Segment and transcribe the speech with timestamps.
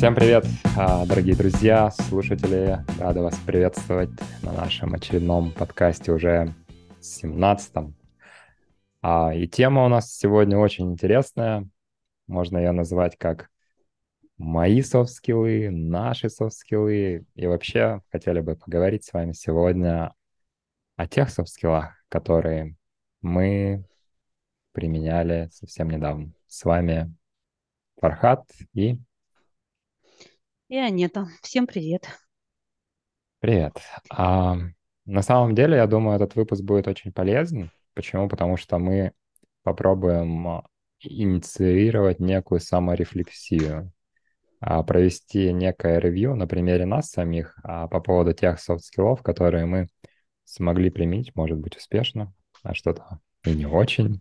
[0.00, 0.46] Всем привет,
[0.78, 2.78] а, дорогие друзья, слушатели.
[2.98, 4.08] Рада вас приветствовать
[4.42, 6.54] на нашем очередном подкасте уже
[7.02, 7.94] 17-м.
[9.02, 11.68] А, и тема у нас сегодня очень интересная.
[12.28, 13.50] Можно ее назвать как
[14.38, 17.26] мои софт-скиллы, наши софт-скиллы.
[17.34, 20.14] И вообще хотели бы поговорить с вами сегодня
[20.96, 22.74] о тех софт-скиллах, которые
[23.20, 23.84] мы
[24.72, 26.32] применяли совсем недавно.
[26.46, 27.14] С вами
[28.00, 28.98] Фархат и
[30.70, 31.26] и Анета.
[31.42, 32.06] Всем привет.
[33.40, 33.72] Привет.
[34.08, 34.56] А,
[35.04, 37.72] на самом деле, я думаю, этот выпуск будет очень полезен.
[37.94, 38.28] Почему?
[38.28, 39.12] Потому что мы
[39.64, 40.62] попробуем
[41.00, 43.92] инициировать некую саморефлексию,
[44.60, 49.88] а, провести некое ревью на примере нас самих а, по поводу тех софт-скиллов, которые мы
[50.44, 52.32] смогли применить, может быть, успешно,
[52.62, 54.20] а что-то и не очень,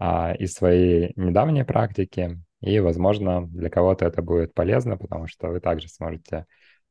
[0.00, 5.60] а, из своей недавней практики, и, возможно, для кого-то это будет полезно, потому что вы
[5.60, 6.46] также сможете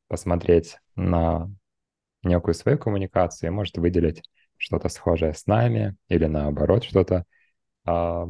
[0.07, 1.49] посмотреть на
[2.23, 4.23] некую свою коммуникацию и можете выделить
[4.57, 7.25] что-то схожее с нами или наоборот что-то,
[7.85, 8.27] а,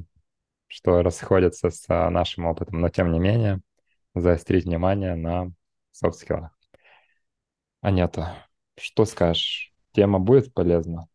[0.67, 3.61] что расходится с нашим опытом, но тем не менее
[4.15, 5.51] заострить внимание на
[5.91, 6.57] софт-скиллах.
[7.81, 8.47] Анета,
[8.77, 9.73] что скажешь?
[9.91, 11.07] Тема будет полезна?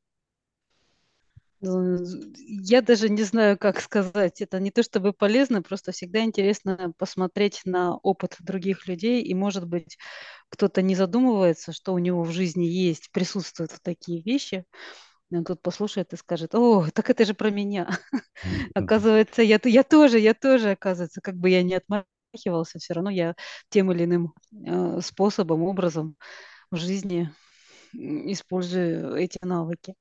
[1.63, 1.99] Ну,
[2.37, 4.41] я даже не знаю, как сказать.
[4.41, 9.67] Это не то чтобы полезно, просто всегда интересно посмотреть на опыт других людей, и, может
[9.67, 9.99] быть,
[10.49, 14.65] кто-то не задумывается, что у него в жизни есть, присутствуют такие вещи.
[15.31, 17.89] И он тут послушает и скажет, о, так это же про меня.
[18.75, 23.35] Оказывается, я, я тоже, я тоже, оказывается, как бы я не отмахивался, все равно я
[23.71, 24.35] тем или иным
[24.67, 26.17] э, способом, образом
[26.71, 27.31] в жизни
[27.93, 29.95] использую эти навыки.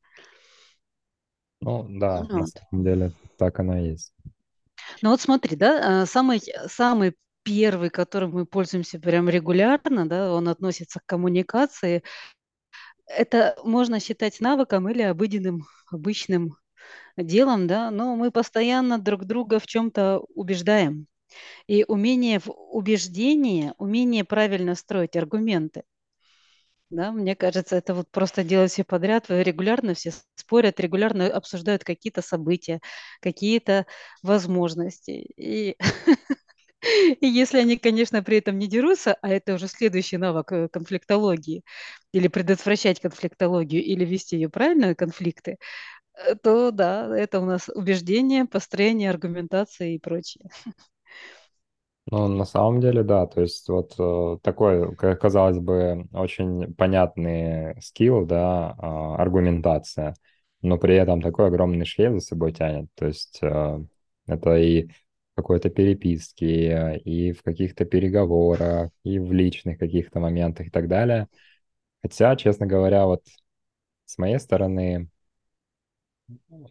[1.61, 2.29] Ну да, вот.
[2.29, 4.13] на самом деле так оно и есть.
[5.01, 10.47] Ну вот смотри, да, а, самый, самый первый, которым мы пользуемся прям регулярно, да, он
[10.47, 12.03] относится к коммуникации.
[13.07, 16.57] Это можно считать навыком или обыденным, обычным
[17.17, 21.07] делом, да, но мы постоянно друг друга в чем-то убеждаем.
[21.67, 25.83] И умение в убеждении, умение правильно строить аргументы–
[26.89, 29.25] да, мне кажется, это вот просто делать все подряд.
[29.29, 32.79] Регулярно все спорят, регулярно обсуждают какие-то события,
[33.21, 33.85] какие-то
[34.23, 35.11] возможности.
[35.37, 35.75] И,
[37.21, 41.63] и если они, конечно, при этом не дерутся, а это уже следующий навык э, конфликтологии,
[42.13, 45.57] или предотвращать конфликтологию, или вести ее правильно, конфликты,
[46.15, 50.49] э, то да, это у нас убеждение, построение, аргументация и прочее.
[52.11, 58.25] Ну, на самом деле, да, то есть вот э, такой, казалось бы, очень понятный скилл,
[58.25, 60.15] да, э, аргументация,
[60.63, 63.79] но при этом такой огромный шлейф за собой тянет, то есть э,
[64.25, 64.89] это и
[65.35, 71.27] какой-то переписке, и в каких-то переговорах, и в личных каких-то моментах и так далее.
[72.01, 73.23] Хотя, честно говоря, вот
[74.05, 75.09] с моей стороны,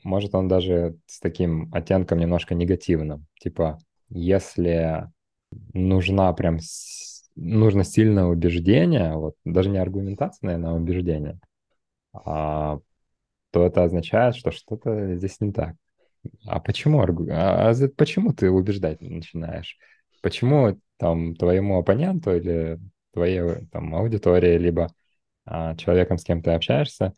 [0.04, 3.26] может, он даже с таким оттенком немножко негативным.
[3.40, 3.78] Типа,
[4.08, 5.08] если
[5.72, 6.58] нужна прям
[7.36, 11.38] нужно сильное убеждение, вот даже не аргументация, наверное, а убеждение,
[12.12, 12.80] а,
[13.50, 15.76] то это означает, что что-то здесь не так.
[16.46, 19.78] А почему, а, а почему ты убеждать начинаешь?
[20.22, 22.78] Почему там твоему оппоненту или
[23.12, 24.88] твоей там аудитории, либо
[25.46, 27.14] а, человеком, с кем ты общаешься,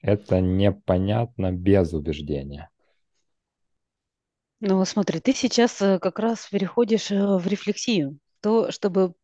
[0.00, 2.71] это непонятно без убеждения?
[4.64, 8.18] Ну, смотри, ты сейчас э, как раз переходишь э, в рефлексию.
[8.40, 9.14] То, чтобы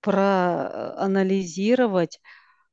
[0.00, 2.20] проанализировать,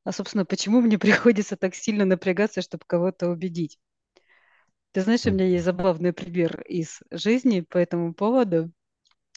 [0.06, 3.80] а, собственно, почему мне приходится так сильно напрягаться, чтобы кого-то убедить.
[4.94, 8.72] Ты знаешь, у меня есть забавный пример из жизни по этому поводу.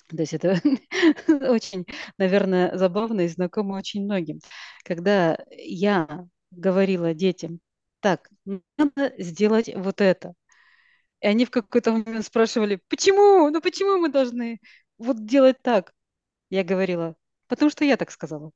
[0.09, 0.61] То есть это
[1.29, 1.87] очень,
[2.19, 4.41] наверное, забавно и знакомо очень многим.
[4.85, 7.61] Когда я говорила детям,
[8.01, 10.35] так, надо сделать вот это.
[11.25, 13.49] И они в какой-то момент спрашивали, почему?
[13.49, 14.61] Ну почему мы должны
[14.99, 15.95] вот делать так?
[16.51, 17.17] Я говорила,
[17.49, 18.51] потому что я так сказала.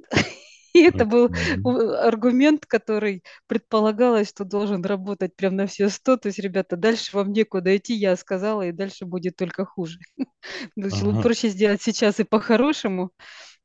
[0.74, 1.30] И это был
[1.96, 6.18] аргумент, который предполагалось, что должен работать прям на все сто.
[6.18, 9.98] То есть, ребята, дальше вам некуда идти, я сказала, и дальше будет только хуже.
[10.76, 11.22] Ага.
[11.22, 13.12] Проще сделать сейчас и по-хорошему,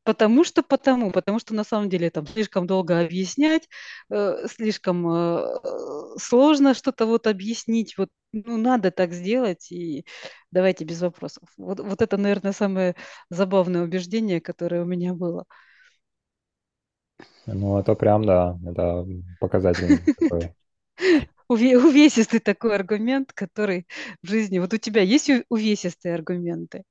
[0.10, 3.70] Потому что потому, потому что на самом деле там слишком долго объяснять,
[4.10, 7.96] э, слишком э, сложно что-то вот объяснить.
[7.96, 10.06] Вот ну надо так сделать и
[10.50, 11.44] давайте без вопросов.
[11.58, 12.96] Вот, вот это, наверное, самое
[13.30, 15.46] забавное убеждение, которое у меня было.
[17.46, 19.06] Ну, это прям, да, это
[19.40, 20.56] показательный такой.
[21.48, 23.86] Увесистый такой аргумент, который
[24.24, 24.58] в жизни...
[24.58, 26.84] Вот у тебя есть увесистые аргументы?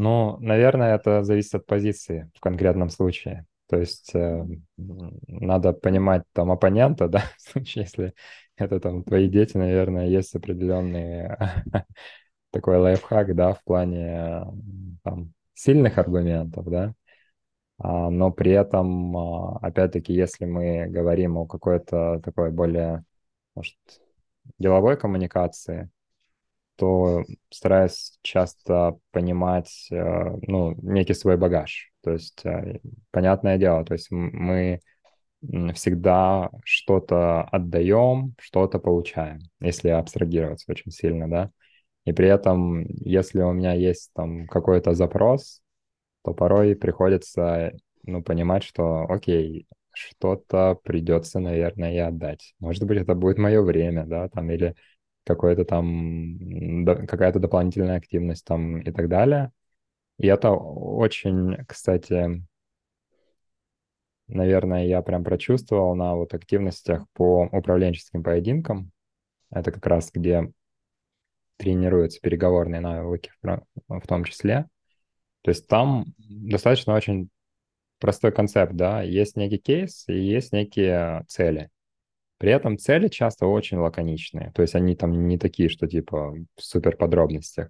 [0.00, 3.46] Ну, наверное, это зависит от позиции в конкретном случае.
[3.68, 4.46] То есть э,
[4.76, 8.14] надо понимать там оппонента, да, в случае, если
[8.56, 11.30] это там твои дети, наверное, есть определенный
[12.52, 14.44] такой лайфхак, да, в плане
[15.02, 16.94] там сильных аргументов, да,
[17.78, 23.04] А, но при этом, а, опять-таки, если мы говорим о какой-то такой более,
[23.54, 23.76] может,
[24.58, 25.90] деловой коммуникации,
[26.78, 29.96] то стараюсь часто понимать, э,
[30.46, 31.92] ну, некий свой багаж.
[32.02, 32.78] То есть, э,
[33.10, 34.80] понятное дело, то есть мы
[35.74, 41.50] всегда что-то отдаем, что-то получаем, если абстрагироваться очень сильно, да.
[42.04, 45.60] И при этом, если у меня есть там какой-то запрос,
[46.24, 47.72] то порой приходится,
[48.04, 52.54] ну, понимать, что, окей, что-то придется, наверное, и отдать.
[52.60, 54.74] Может быть, это будет мое время, да, там, или
[55.28, 59.52] какой-то там, какая-то дополнительная активность там и так далее.
[60.18, 62.42] И это очень, кстати,
[64.26, 68.90] наверное, я прям прочувствовал на вот активностях по управленческим поединкам.
[69.50, 70.50] Это как раз где
[71.56, 74.66] тренируются переговорные навыки в том числе.
[75.42, 77.30] То есть там достаточно очень
[78.00, 81.70] простой концепт, да, есть некий кейс и есть некие цели.
[82.38, 86.62] При этом цели часто очень лаконичные, то есть они там не такие, что типа в
[86.62, 87.68] супер подробностях.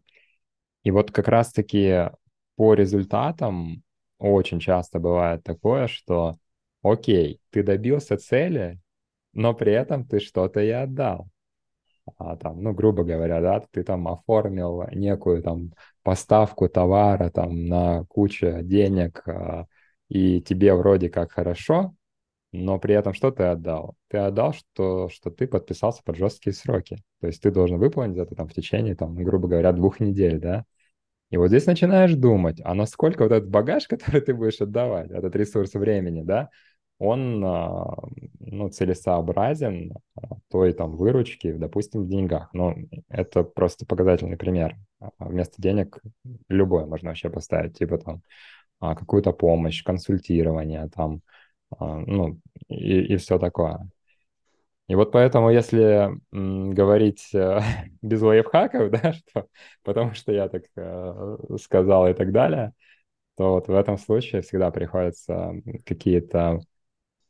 [0.84, 2.10] И вот как раз-таки
[2.56, 3.82] по результатам
[4.18, 6.36] очень часто бывает такое, что
[6.82, 8.78] окей, ты добился цели,
[9.32, 11.28] но при этом ты что-то и отдал
[12.16, 15.72] а, там, ну, грубо говоря, да, ты там оформил некую там
[16.02, 19.66] поставку товара там на кучу денег, а,
[20.08, 21.94] и тебе вроде как хорошо,
[22.52, 23.96] но при этом что ты отдал?
[24.08, 26.98] Ты отдал, что, что ты подписался под жесткие сроки.
[27.20, 30.64] То есть ты должен выполнить это там в течение, там, грубо говоря, двух недель, да?
[31.30, 35.36] И вот здесь начинаешь думать, а насколько вот этот багаж, который ты будешь отдавать, этот
[35.36, 36.48] ресурс времени, да,
[36.98, 37.94] он, а,
[38.40, 42.50] ну, целесообразен а, той там выручки, допустим, в деньгах.
[42.52, 42.74] Ну,
[43.08, 44.76] это просто показательный пример.
[45.00, 46.00] А Вместо денег
[46.48, 48.22] любое можно вообще поставить, типа там
[48.80, 51.22] какую-то помощь, консультирование там,
[51.78, 52.38] ну,
[52.68, 53.88] и, и все такое.
[54.88, 57.60] И вот поэтому, если говорить э,
[58.02, 59.46] без лайфхаков, да, что,
[59.82, 62.72] потому что я так э, сказал и так далее,
[63.36, 65.52] то вот в этом случае всегда приходится
[65.86, 66.60] какие-то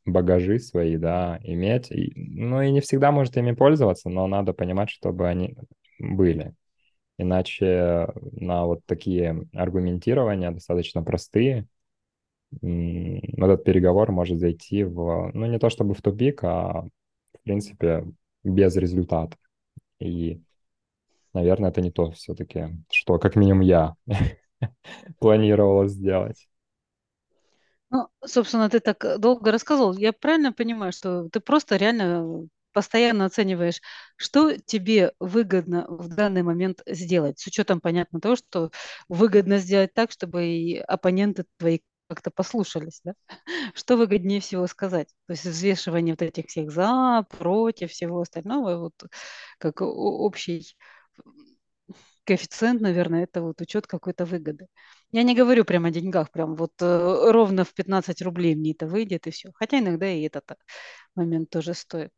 [0.05, 1.91] багажи свои, да, иметь.
[1.91, 5.55] И, ну и не всегда может ими пользоваться, но надо понимать, чтобы они
[5.99, 6.53] были.
[7.17, 11.67] Иначе на вот такие аргументирования достаточно простые,
[12.61, 16.83] этот переговор может зайти в, ну не то чтобы в тупик, а
[17.33, 18.05] в принципе
[18.43, 19.37] без результата.
[19.99, 20.41] И,
[21.33, 23.95] наверное, это не то все-таки, что как минимум я
[25.19, 26.47] планировала сделать.
[27.91, 29.97] Ну, собственно, ты так долго рассказывал.
[29.97, 33.81] Я правильно понимаю, что ты просто реально постоянно оцениваешь,
[34.15, 38.71] что тебе выгодно в данный момент сделать, с учетом, понятно, того, что
[39.07, 43.13] выгодно сделать так, чтобы и оппоненты твои как-то послушались, да?
[43.75, 45.09] Что выгоднее всего сказать?
[45.27, 48.93] То есть взвешивание вот этих всех за, против, всего остального, вот
[49.59, 50.75] как общий
[52.25, 54.67] коэффициент, наверное, это вот учет какой-то выгоды.
[55.11, 58.85] Я не говорю прямо о деньгах, прям вот э, ровно в 15 рублей мне это
[58.85, 59.51] выйдет и все.
[59.55, 60.43] Хотя иногда и этот
[61.15, 62.11] момент тоже стоит.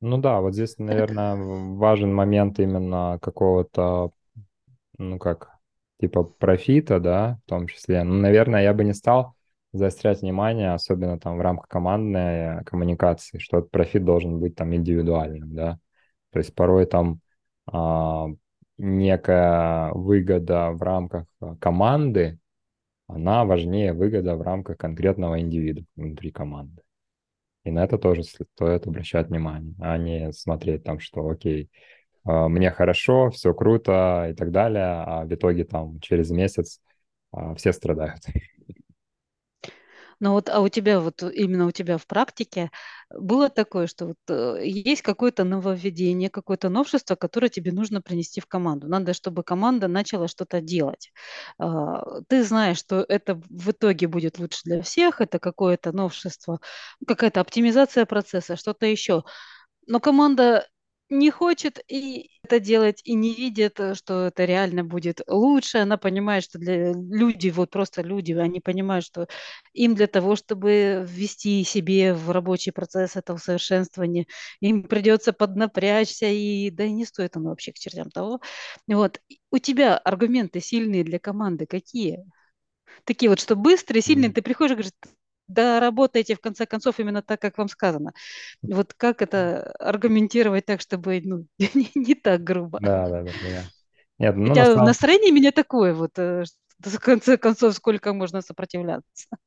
[0.00, 4.12] Ну да, вот здесь, наверное, важен момент именно какого-то
[4.98, 5.53] ну как,
[6.00, 8.02] типа профита, да, в том числе.
[8.04, 9.34] Ну, наверное, я бы не стал
[9.72, 15.54] заострять внимание, особенно там в рамках командной коммуникации, что этот профит должен быть там индивидуальным,
[15.54, 15.78] да.
[16.30, 17.20] То есть порой там
[17.66, 18.26] а,
[18.78, 21.26] некая выгода в рамках
[21.60, 22.38] команды,
[23.06, 26.82] она важнее выгода в рамках конкретного индивида внутри команды.
[27.64, 31.70] И на это тоже стоит обращать внимание, а не смотреть там, что окей,
[32.24, 36.80] мне хорошо, все круто и так далее, а в итоге там через месяц
[37.32, 38.22] а, все страдают.
[40.20, 42.70] Ну вот, а у тебя вот именно у тебя в практике
[43.10, 48.46] было такое, что вот э, есть какое-то нововведение, какое-то новшество, которое тебе нужно принести в
[48.46, 48.88] команду.
[48.88, 51.12] Надо, чтобы команда начала что-то делать.
[51.58, 56.60] А, Ты знаешь, что это в итоге будет лучше для всех, это какое-то новшество,
[57.06, 59.24] какая-то оптимизация процесса, что-то еще.
[59.86, 60.66] Но команда
[61.10, 65.78] не хочет и это делать, и не видит, э, что это реально будет лучше.
[65.78, 69.26] Она понимает, что для люди, вот просто люди, они понимают, что
[69.72, 74.26] им для того, чтобы ввести себе в рабочий процесс это усовершенствование,
[74.60, 78.40] им придется поднапрячься, и да и не стоит оно вообще к чертям того.
[78.86, 79.20] Вот.
[79.50, 82.24] У тебя аргументы сильные для команды какие?
[83.04, 84.92] Такие вот, что быстрые, сильные, ты приходишь и говоришь,
[85.48, 88.12] да, работайте в конце концов именно так, как вам сказано.
[88.62, 92.80] Вот как это аргументировать так, чтобы ну, не, не так грубо?
[92.80, 93.64] Да, да, да, да.
[94.18, 96.56] Нет, ну на Хотя самом настроение у меня такое вот, э, что
[96.98, 99.26] в конце концов, сколько можно сопротивляться.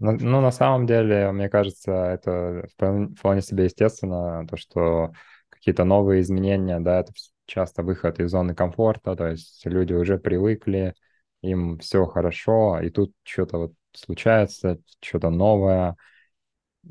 [0.00, 5.12] Ну, ну, на самом деле, мне кажется, это вполне себе естественно, то, что
[5.48, 7.12] какие-то новые изменения, да, это
[7.46, 10.94] часто выход из зоны комфорта, то есть люди уже привыкли,
[11.42, 15.96] им все хорошо, и тут что-то вот случается, что-то новое,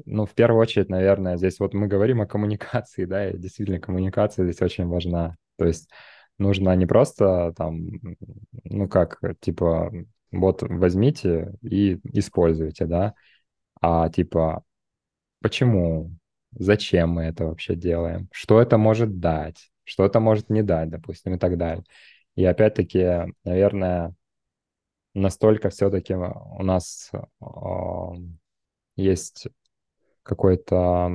[0.05, 4.45] ну, в первую очередь, наверное, здесь вот мы говорим о коммуникации, да, и действительно коммуникация
[4.45, 5.35] здесь очень важна.
[5.57, 5.89] То есть
[6.37, 7.99] нужно не просто там,
[8.63, 9.91] ну как, типа,
[10.31, 13.13] вот возьмите и используйте, да,
[13.81, 14.63] а типа,
[15.41, 16.11] почему,
[16.51, 21.35] зачем мы это вообще делаем, что это может дать, что это может не дать, допустим,
[21.35, 21.83] и так далее.
[22.35, 24.15] И опять-таки, наверное,
[25.13, 28.13] настолько все-таки у нас а,
[28.95, 29.47] есть
[30.23, 31.11] какой-то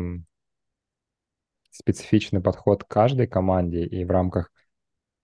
[1.70, 4.50] специфичный подход к каждой команде, и в рамках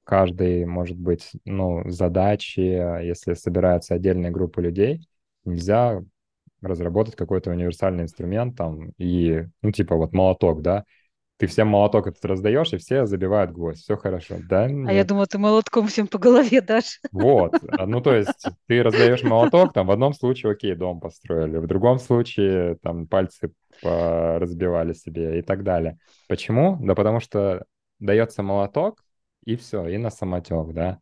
[0.05, 5.09] каждой, может быть, ну, задачи, если собирается отдельная группа людей,
[5.45, 6.03] нельзя
[6.63, 10.85] разработать какой-то универсальный инструмент там и, ну, типа вот молоток, да,
[11.37, 14.37] ты всем молоток этот раздаешь, и все забивают гвоздь, все хорошо.
[14.49, 17.01] Да, А я думала, ты молотком всем по голове дашь.
[17.13, 21.59] Вот, А, ну то есть ты раздаешь молоток, там в одном случае, окей, дом построили,
[21.59, 25.99] в другом случае там пальцы разбивали себе и так далее.
[26.29, 26.79] Почему?
[26.81, 27.65] Да потому что
[27.99, 29.03] дается молоток,
[29.45, 30.99] и все, и на самотек, да.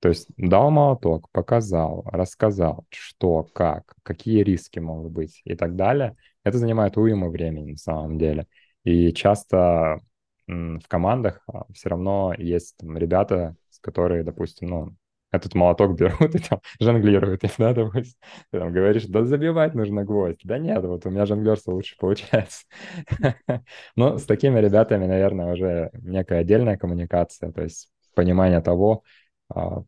[0.00, 6.16] То есть дал молоток, показал, рассказал, что, как, какие риски могут быть и так далее.
[6.42, 8.46] Это занимает уйму времени на самом деле.
[8.84, 10.00] И часто
[10.46, 14.96] в командах все равно есть там, ребята, с которые, допустим, ну,
[15.30, 18.18] этот молоток берут и там жонглируют им, да, допустим.
[18.50, 20.40] Ты там говоришь, да забивать нужно гвоздь.
[20.44, 22.64] Да нет, вот у меня жонглерство лучше получается.
[23.96, 29.04] Но с такими ребятами, наверное, уже некая отдельная коммуникация, то есть понимание того,
[29.48, 29.82] а,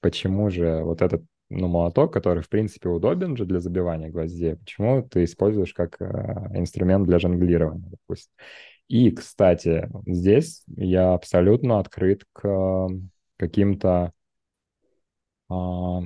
[0.00, 5.02] почему же вот этот ну, молоток, который, в принципе, удобен же для забивания гвоздей, почему
[5.02, 6.06] ты используешь как э,
[6.54, 8.32] инструмент для жонглирования, допустим.
[8.88, 12.88] И, кстати, здесь я абсолютно открыт к э,
[13.36, 14.12] каким-то,
[15.48, 16.00] а,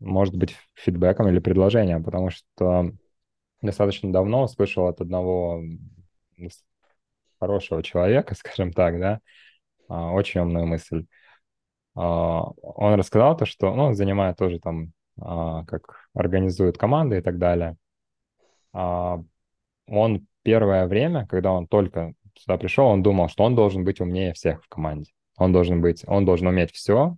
[0.00, 2.92] может быть, фидбэкам или предложениям, потому что
[3.60, 5.62] достаточно давно слышал от одного
[7.38, 9.20] хорошего человека, скажем так, да,
[9.88, 11.06] а, очень умную мысль.
[11.94, 17.20] А, Он рассказал то, что, ну, он занимает тоже там, а, как организует команды и
[17.20, 17.76] так далее.
[18.72, 19.20] А,
[19.86, 24.32] Он первое время, когда он только сюда пришел, он думал, что он должен быть умнее
[24.32, 25.12] всех в команде.
[25.36, 27.16] Он должен быть, он должен уметь все.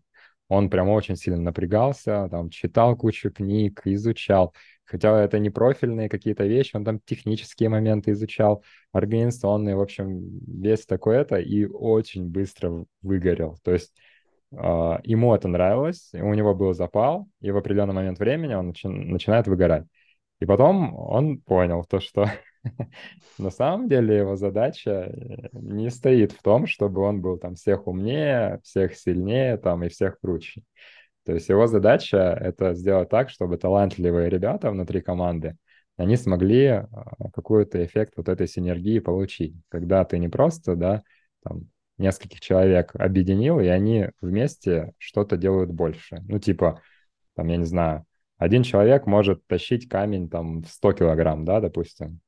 [0.49, 4.55] Он прям очень сильно напрягался, там, читал кучу книг, изучал.
[4.85, 8.63] Хотя это не профильные какие-то вещи, он там технические моменты изучал,
[8.93, 13.59] организационные, в общем, весь такой это, и очень быстро выгорел.
[13.65, 13.95] То есть
[15.05, 19.47] ему это нравилось, у него был запал, и в определенный момент времени он начи- начинает
[19.47, 19.85] выгорать.
[20.41, 22.27] И потом он понял то, что
[23.39, 27.87] на самом деле его задача э, не стоит в том, чтобы он был там всех
[27.87, 30.63] умнее, всех сильнее там и всех круче.
[31.25, 35.57] То есть его задача это сделать так, чтобы талантливые ребята внутри команды,
[35.97, 36.87] они смогли а,
[37.33, 39.55] какой-то эффект вот этой синергии получить.
[39.69, 41.03] Когда ты не просто, да,
[41.43, 41.69] там,
[41.99, 46.23] нескольких человек объединил, и они вместе что-то делают больше.
[46.29, 46.81] Ну, типа,
[47.35, 48.05] там, я не знаю,
[48.37, 52.21] один человек может тащить камень там в 100 килограмм, да, допустим,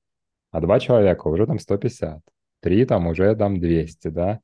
[0.51, 2.21] а два человека уже там 150,
[2.61, 4.41] три там уже там 200, да.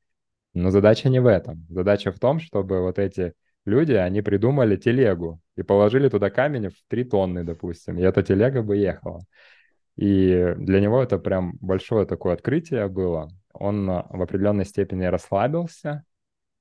[0.54, 1.66] Но задача не в этом.
[1.70, 3.32] Задача в том, чтобы вот эти
[3.64, 8.62] люди, они придумали телегу и положили туда камень в 3 тонны, допустим, и эта телега
[8.62, 9.20] бы ехала.
[9.96, 13.30] И для него это прям большое такое открытие было.
[13.62, 16.04] Он а, в определенной степени расслабился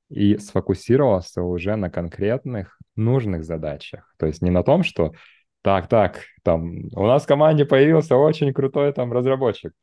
[0.10, 4.13] и сфокусировался уже на конкретных нужных задачах.
[4.17, 5.13] То есть не на том, что
[5.63, 9.74] так, так, там, у нас в команде появился очень крутой там разработчик.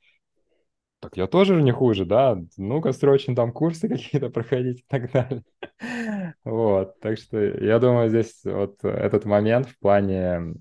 [1.01, 2.37] Так я тоже же не хуже, да?
[2.57, 5.43] Ну-ка, срочно там курсы какие-то проходить и так далее.
[6.45, 10.55] Вот, так что я думаю, здесь вот этот момент в плане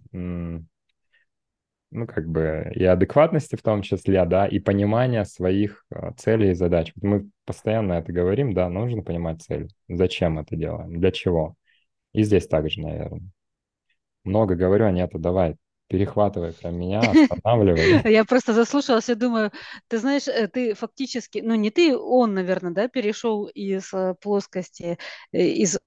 [1.91, 6.53] ну, как бы и адекватности в том числе, да, и понимания своих э, целей и
[6.53, 6.91] задач.
[7.01, 9.69] Мы постоянно это говорим, да, нужно понимать цель.
[9.87, 11.55] Зачем это делаем, для чего.
[12.13, 13.21] И здесь также, наверное.
[14.23, 15.55] Много говорю, а нет, давай,
[15.87, 18.01] перехватывай про меня, останавливай.
[18.11, 19.51] Я просто заслушалась и думаю,
[19.87, 24.97] ты знаешь, э, ты фактически, ну не ты, он, наверное, да, перешел из э, плоскости,
[25.31, 25.79] э, из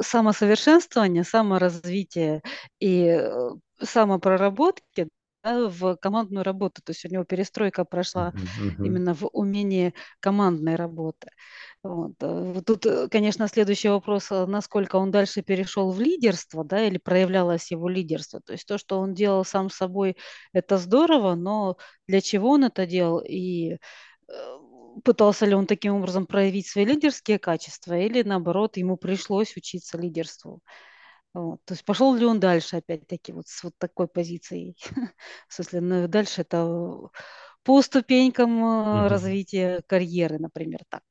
[0.00, 2.42] самосовершенствования, саморазвития
[2.80, 3.20] и
[3.80, 5.08] самопроработки
[5.42, 6.82] да, в командную работу.
[6.82, 8.32] То есть у него перестройка прошла
[8.78, 11.28] именно в умении командной работы.
[11.86, 12.12] Вот.
[12.20, 16.84] э, вот Тут, э, конечно, следующий вопрос, а насколько он дальше перешел в лидерство, да,
[16.84, 18.40] или проявлялось его лидерство.
[18.40, 20.16] То есть то, что он делал сам собой,
[20.52, 21.76] это здорово, но
[22.08, 23.78] для чего он это делал и э,
[25.04, 30.60] пытался ли он таким образом проявить свои лидерские качества, или наоборот, ему пришлось учиться лидерству.
[31.34, 31.60] Вот.
[31.66, 34.76] То есть пошел ли он дальше, опять-таки, вот с вот такой позицией.
[35.48, 36.66] В смысле, ну, дальше это
[37.62, 39.08] по ступенькам мгм.
[39.08, 41.02] развития карьеры, например, так.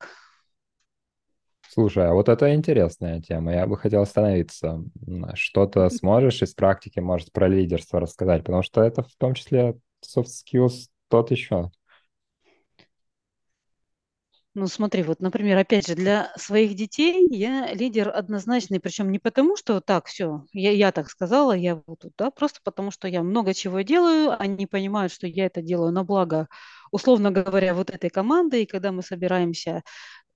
[1.76, 3.52] Слушай, а вот это интересная тема.
[3.52, 4.82] Я бы хотел остановиться.
[5.06, 8.44] М, Что-то сможешь из практики, может, про лидерство рассказать?
[8.44, 11.70] Потому что это в том числе soft skills тот еще.
[14.54, 19.54] Ну, смотри, вот, например, опять же, для своих детей я лидер однозначный, причем не потому,
[19.56, 23.22] что так, все, я, я так сказала, я вот тут, да, просто потому, что я
[23.22, 26.48] много чего делаю, они понимают, что я это делаю на благо,
[26.90, 29.82] условно говоря, вот этой команды, и когда мы собираемся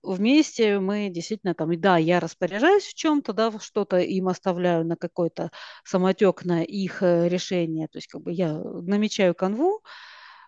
[0.03, 4.97] вместе, мы действительно там, и да, я распоряжаюсь в чем-то, да, что-то им оставляю на
[4.97, 5.51] какой-то
[5.85, 9.83] самотек на их э, решение, то есть как бы я намечаю канву,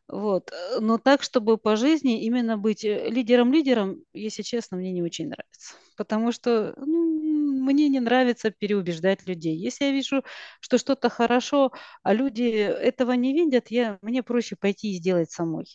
[0.08, 0.50] вот.
[0.52, 5.26] э, Но так, чтобы по жизни именно быть э, лидером-лидером, если честно, мне не очень
[5.28, 5.74] нравится.
[5.96, 9.56] Потому что ну, мне не нравится переубеждать людей.
[9.56, 10.22] Если я вижу,
[10.60, 15.66] что что-то хорошо, а люди этого не видят, я, мне проще пойти и сделать самой.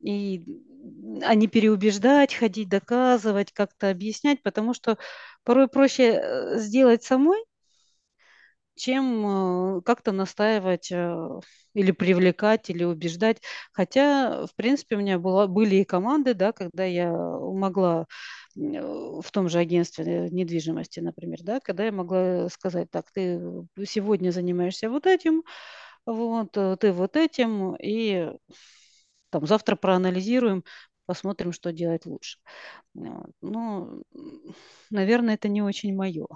[0.00, 0.44] И,
[1.22, 4.98] а не переубеждать, ходить, доказывать, как-то объяснять, потому что
[5.44, 7.38] порой проще э, сделать самой,
[8.76, 11.40] чем э, как-то настаивать э,
[11.74, 13.38] или привлекать, или убеждать.
[13.72, 18.06] Хотя, в принципе, у меня была, были и команды, да, когда я могла
[18.54, 23.40] в том же агентстве недвижимости, например, да, когда я могла сказать, так, ты
[23.86, 25.44] сегодня занимаешься вот этим,
[26.06, 28.32] вот, ты вот этим, и
[29.30, 30.64] там завтра проанализируем,
[31.06, 32.38] посмотрим, что делать лучше.
[32.94, 34.02] Ну,
[34.90, 36.26] наверное, это не очень мое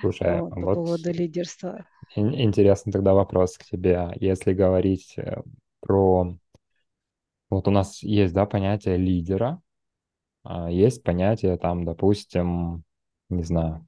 [0.00, 1.86] Слушай, вот, по вот поводу лидерства.
[2.16, 4.10] ин- интересный тогда вопрос к тебе.
[4.20, 5.42] Если говорить э,
[5.80, 6.36] про...
[7.50, 9.60] Вот у нас есть, да, понятие лидера,
[10.44, 12.84] а есть понятие там, допустим,
[13.30, 13.86] не знаю,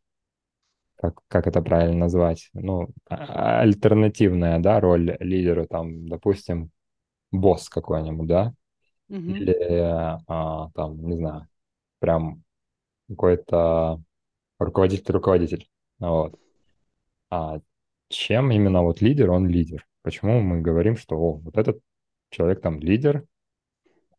[0.97, 6.71] как, как это правильно назвать, ну, а- альтернативная, да, роль лидеру, там, допустим,
[7.33, 8.55] босс какой-нибудь, да,
[9.09, 9.39] Мгм.
[9.39, 9.55] или
[10.29, 11.49] а, там, не знаю,
[12.01, 12.43] прям
[13.09, 14.03] какой-то
[14.61, 15.69] руководитель-руководитель,
[16.01, 16.37] вот.
[17.31, 17.61] А
[18.09, 19.87] чем именно вот лидер, он лидер?
[20.03, 21.81] Почему мы говорим, что о, вот этот
[22.31, 23.25] человек там лидер,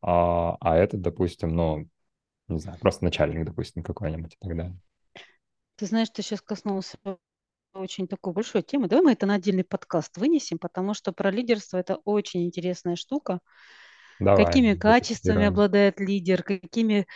[0.01, 1.87] а, а этот, допустим, ну,
[2.49, 4.77] не знаю, просто начальник, допустим, какой-нибудь и так далее.
[5.77, 6.99] Ты знаешь, ты сейчас коснулся
[7.73, 8.87] очень такой большой темы.
[8.87, 13.39] Давай мы это на отдельный подкаст вынесем, потому что про лидерство это очень интересная штука.
[14.19, 17.07] Давай, Какими качествами обладает лидер, какими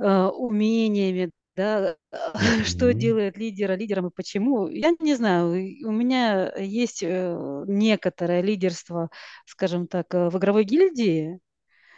[0.00, 1.96] э, умениями, да,
[2.64, 2.94] что Мгм.
[2.94, 4.68] делает лидера лидером и почему.
[4.68, 5.50] Я не знаю,
[5.86, 9.10] у меня есть э, некоторое лидерство,
[9.46, 11.40] скажем так, э, в игровой гильдии,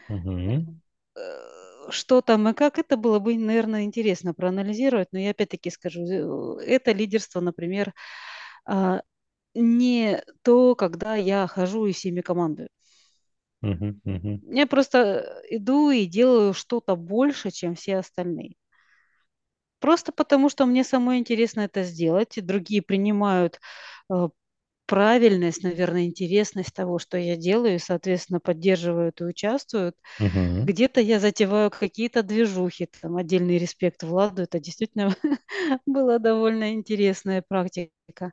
[0.08, 0.80] Мгм.
[1.90, 6.02] Что там и как, это было бы, наверное, интересно проанализировать, но я опять-таки скажу,
[6.60, 7.92] э, это лидерство, например,
[8.66, 9.02] а,
[9.54, 12.68] не то, когда я хожу и всеми командую.
[13.62, 14.00] Мгм.
[14.04, 14.40] Мгм.
[14.54, 18.54] Я просто иду и делаю что-то больше, чем все остальные.
[19.80, 23.60] Просто потому, что мне самой интересно это сделать, и другие принимают
[24.10, 24.28] э,
[24.86, 29.96] правильность, наверное, интересность того, что я делаю, и, соответственно, поддерживают и участвуют.
[30.20, 30.66] Мгм.
[30.66, 35.14] Где-то я затеваю какие-то движухи, там отдельный респект Владу, это действительно
[35.86, 38.32] была довольно интересная практика.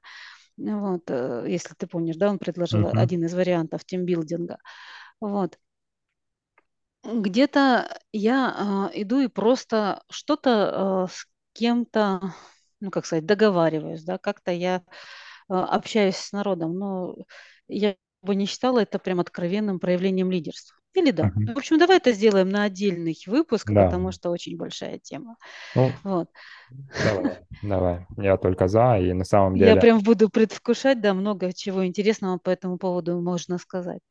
[0.58, 2.98] Вот, э, если ты помнишь, да, он предложил Мгм.
[3.00, 4.58] один из вариантов тимбилдинга.
[5.22, 5.58] Вот.
[7.04, 12.22] Где-то я а, иду и просто что-то а, с кем-то,
[12.80, 14.84] ну, как сказать, договариваюсь, да, как-то я
[15.52, 17.16] общаюсь с народом, но
[17.68, 20.78] я бы не считала это прям откровенным проявлением лидерства.
[20.94, 21.26] Или да.
[21.28, 21.54] Мгм.
[21.54, 23.86] В общем, давай это сделаем на отдельный выпуск, Да.
[23.88, 25.38] потому что очень большая тема.
[25.76, 26.30] Ну, Вот.
[27.04, 28.06] давай, давай.
[28.18, 29.82] Я только за, и на самом Я деле...
[29.82, 34.02] прям буду предвкушать, да, много чего интересного по этому поводу можно сказать.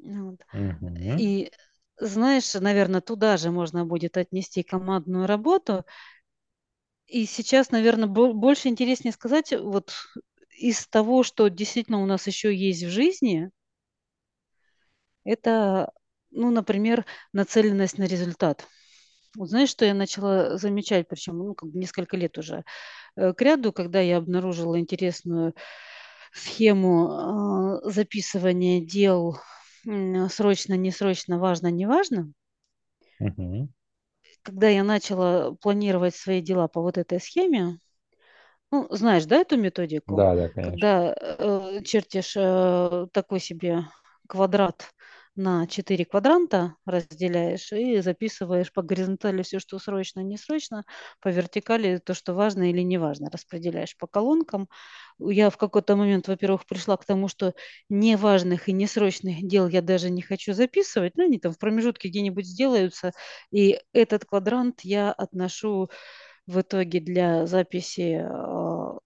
[0.00, 0.40] Вот.
[0.52, 1.18] Мгм.
[1.18, 1.50] И
[1.98, 5.84] знаешь, наверное, туда же можно будет отнести командную работу.
[7.06, 9.92] И сейчас, наверное, больше интереснее сказать, вот
[10.62, 13.50] из того, что действительно у нас еще есть в жизни,
[15.24, 15.92] это,
[16.30, 18.66] ну, например, нацеленность на результат.
[19.36, 22.64] Вот знаешь, что я начала замечать, причем ну, как бы несколько лет уже
[23.16, 25.54] э, к ряду, когда я обнаружила интересную
[26.32, 29.38] схему э, записывания дел
[30.30, 32.32] срочно, несрочно, важно, неважно.
[33.18, 33.72] Мгм.
[34.42, 37.78] Когда я начала планировать свои дела по вот этой схеме,
[38.72, 40.88] ну, знаешь, да, эту методику, Да, да, конечно.
[40.88, 43.86] когда э, чертишь э, такой себе
[44.28, 44.92] квадрат
[45.36, 50.84] на 4 квадранта, разделяешь и записываешь по горизонтали все, что срочно, не срочно,
[51.20, 54.68] по вертикали то, что важно или не важно, распределяешь по колонкам.
[55.18, 57.54] Я в какой-то момент, во-первых, пришла к тому, что
[57.88, 62.46] неважных и несрочных дел я даже не хочу записывать, ну, они там в промежутке где-нибудь
[62.46, 63.12] сделаются,
[63.50, 65.88] и этот квадрант я отношу
[66.46, 68.98] в итоге для записи а,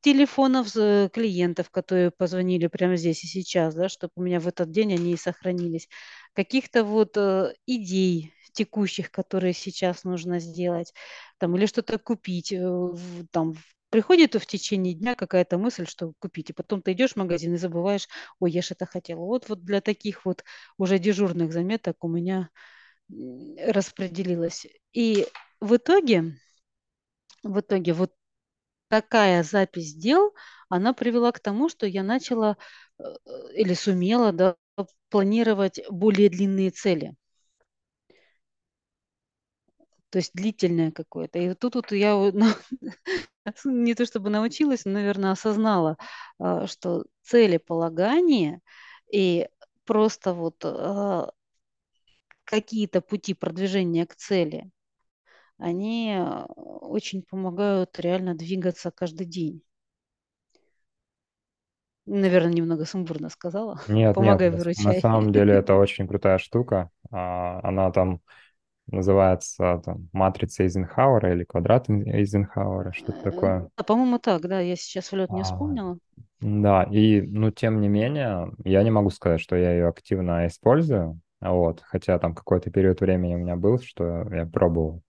[0.00, 0.72] телефонов
[1.12, 5.12] клиентов, которые позвонили прямо здесь и сейчас, да, чтобы у меня в этот день они
[5.12, 5.88] и сохранились.
[6.34, 10.92] Каких-то вот э, идей текущих, которые сейчас нужно сделать,
[11.38, 12.92] там, или что-то купить, э,
[13.32, 13.54] там,
[13.90, 17.58] приходит в течение дня какая-то мысль, что купить, и потом ты идешь в магазин и
[17.58, 19.20] забываешь, ой, я же это хотела.
[19.20, 20.44] Вот, вот для таких вот
[20.78, 22.50] уже дежурных заметок у меня
[23.08, 24.66] распределилось.
[24.92, 25.26] И
[25.60, 26.36] в итоге,
[27.42, 28.12] в итоге вот
[28.88, 30.34] такая запись дел,
[30.68, 32.56] она привела к тому, что я начала
[32.98, 33.04] э,
[33.54, 34.56] или сумела да,
[35.10, 37.14] планировать более длинные цели.
[40.10, 41.38] То есть длительное какое-то.
[41.38, 42.46] И тут вот я ну,
[43.64, 45.96] не то чтобы научилась, но, наверное, осознала,
[46.38, 48.60] а, что целеполагание
[49.12, 49.48] и
[49.84, 51.32] просто вот а,
[52.46, 54.70] какие-то пути продвижения к цели,
[55.58, 59.62] они а, очень помогают реально двигаться каждый день.
[62.06, 63.80] Наверное, немного сумбурно сказала.
[63.86, 64.94] Нет, нет, Помогай, на, на выручай.
[64.94, 66.90] самом деле это очень крутая штука.
[67.10, 68.20] А, Она там
[68.88, 73.68] называется там, матрица Эйзенхауэра или квадрат Эйзенхауэра, что-то Э, такое.
[73.76, 75.98] да, по-моему, так, да, я сейчас в лед не А, вспомнила.
[76.40, 81.20] Да, и, ну, тем не менее, я не могу сказать, что я ее активно использую,
[81.40, 85.02] вот, хотя там какой-то период времени у меня был, что я пробовал.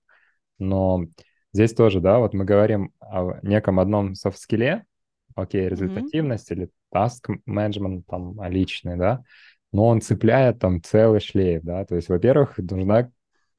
[0.59, 1.05] Но
[1.53, 4.85] здесь тоже, да, вот мы говорим о неком одном софт-скилле,
[5.35, 9.23] окей, результативность или task management там а, личный, да,
[9.71, 13.11] но он цепляет там целый шлейф, да, то есть, во-первых, нужна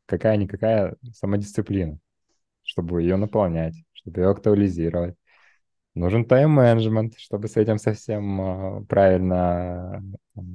[0.06, 1.98] какая-никакая самодисциплина,
[2.62, 5.14] чтобы ее наполнять, чтобы ее актуализировать.
[5.98, 10.00] Нужен тайм-менеджмент, чтобы с этим совсем а, правильно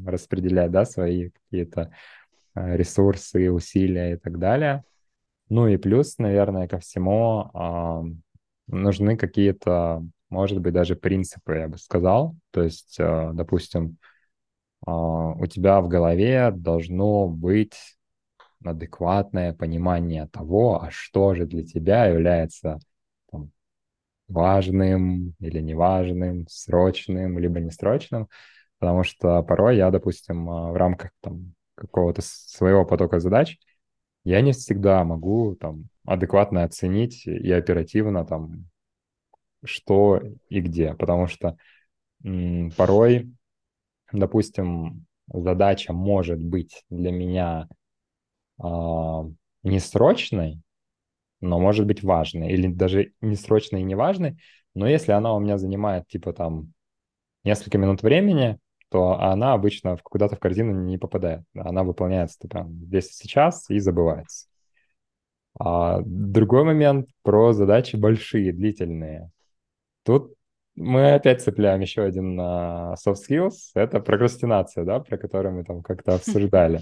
[0.05, 1.91] распределять, да, свои какие-то
[2.53, 4.85] а, ресурсы, усилия и так далее.
[5.49, 8.03] Ну и плюс, наверное, ко всему а,
[8.67, 12.37] нужны какие-то, может быть, даже принципы, я бы сказал.
[12.51, 13.97] То есть, допустим,
[14.85, 17.97] у тебя в голове должно быть
[18.63, 22.79] адекватное понимание того, а что же для тебя является
[24.33, 28.29] важным или неважным, срочным, либо несрочным.
[28.79, 33.57] Потому что порой я, допустим, а, в рамках там, какого-то своего потока задач
[34.25, 38.65] я не всегда могу там адекватно оценить и оперативно там
[39.63, 41.57] что и где, потому что
[42.23, 43.33] м, порой,
[44.11, 47.67] допустим, задача может быть для меня
[48.59, 49.25] а,
[49.63, 50.61] несрочной,
[51.43, 54.37] но может быть важной, или даже не срочной и не важной,
[54.73, 56.73] но если она у меня занимает типа там
[57.43, 58.57] несколько минут времени,
[58.89, 61.43] то она обычно куда-то в корзину не попадает.
[61.55, 64.47] Она выполняется прям здесь и сейчас и забывается.
[65.59, 69.29] А другой момент про задачи большие, длительные.
[70.03, 70.33] Тут
[70.75, 73.53] мы опять цепляем еще один а, soft skills.
[73.75, 76.79] Это прокрастинация, да, про которую мы там как-то обсуждали.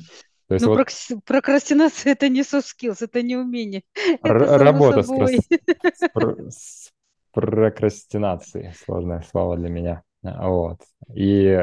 [0.51, 3.83] То есть Ну, вот прокрастинация– это не soft skills, это не умение.
[4.21, 5.39] Это работа собой.
[5.39, 6.91] с пр- с
[7.31, 10.03] прокрастинацией, сложное слово для меня.
[10.21, 10.81] Вот.
[11.13, 11.57] И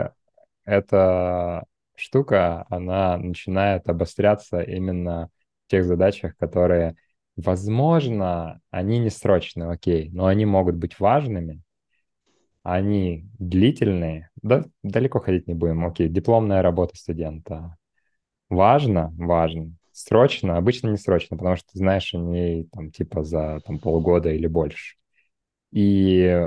[0.65, 1.65] эта
[1.97, 5.29] штука, она начинает обостряться именно
[5.67, 6.97] в тех задачах, которые,
[7.37, 11.61] возможно, они не срочные, окей, но они могут быть важными,
[12.63, 17.78] они длительные, да, далеко ходить не будем, окей, дипломная работа студента,
[18.49, 19.73] Важно, важно.
[19.93, 24.47] Срочно, обычно не срочно, потому что ты знаешь они там типа за там, полгода или
[24.47, 24.97] больше.
[25.73, 26.47] И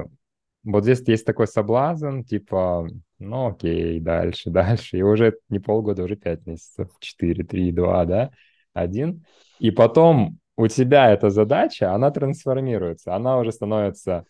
[0.63, 2.87] вот здесь есть такой соблазн, типа,
[3.19, 4.97] ну окей, дальше, дальше.
[4.99, 8.31] И уже не полгода, уже пять месяцев, четыре, три, два, да,
[8.73, 9.25] один.
[9.59, 14.25] И потом у тебя эта задача, она трансформируется, она уже становится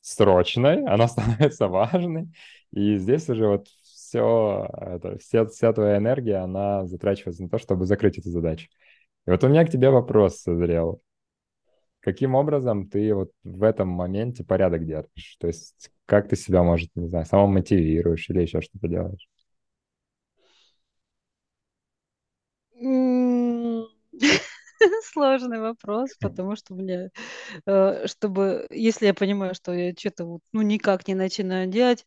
[0.00, 2.32] срочной, она становится важной.
[2.72, 3.68] И здесь уже вот
[4.06, 8.68] все, это, вся, вся твоя энергия, она затрачивается на то, чтобы закрыть эту задачу.
[9.26, 11.02] И вот у меня к тебе вопрос созрел.
[12.00, 15.36] Каким образом ты вот в этом моменте порядок держишь?
[15.40, 19.28] То есть как ты себя, может, не знаю, самомотивируешь или еще что-то делаешь?
[25.12, 27.10] Сложный вопрос, потому что мне,
[27.66, 32.04] э, чтобы, если я понимаю, что я что-то вот, ну, никак не начинаю делать,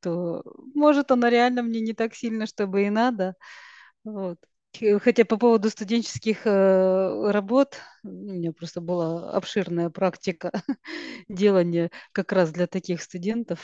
[0.00, 0.42] то
[0.74, 3.34] может оно реально мне не так сильно, чтобы и надо.
[4.04, 4.38] Вот.
[4.76, 10.52] Хе- Хотя по поводу студенческих э, работ, у меня просто была обширная практика
[11.28, 13.60] делания как раз для таких студентов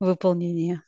[0.00, 0.82] выполнения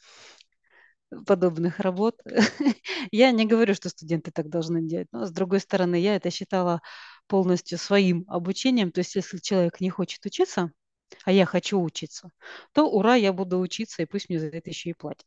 [1.27, 2.17] подобных работ.
[3.13, 6.81] Я не говорю, что студенты так должны делать, но с другой стороны, я это считала
[7.29, 8.93] полностью своим обучением.
[8.93, 10.73] То есть, если человек не хочет учиться,
[11.25, 12.31] а я хочу учиться,
[12.75, 15.27] то ура, я буду учиться, и пусть мне за это еще и платят.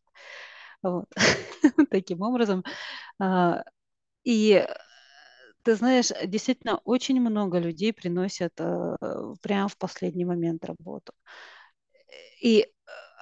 [0.84, 1.06] Вот.
[1.92, 2.64] Таким образом.
[3.20, 3.64] а,
[4.26, 4.66] И
[5.64, 8.98] ты знаешь, действительно, очень много людей приносят э,
[9.42, 11.14] прямо в последний момент работу.
[12.42, 12.68] И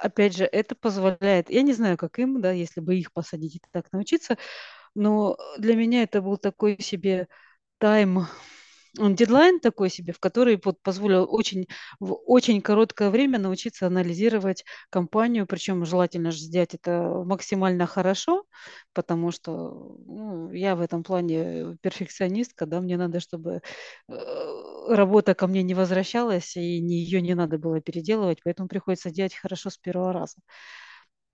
[0.02, 3.62] опять же, это позволяет, я не знаю, как им, да, если бы их посадить и
[3.72, 4.38] так научиться,
[4.96, 7.28] но для меня это был такой себе
[7.80, 8.28] тайм,
[9.00, 11.68] он дедлайн такой себе, в который вот позволил очень,
[12.00, 18.46] в очень короткое время научиться анализировать компанию, причем желательно же сделать это максимально хорошо,
[18.94, 23.62] потому что ну, я в этом плане перфекционистка, да, мне надо, чтобы
[24.10, 24.14] э,
[24.90, 29.70] работа ко мне не возвращалась, и ее не надо было переделывать, поэтому приходится делать хорошо
[29.70, 30.36] с первого раза.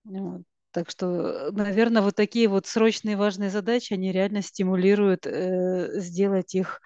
[0.04, 0.42] Вот.
[0.72, 6.80] Так что, наверное, вот такие вот срочные важные задачи, они реально стимулируют э, сделать их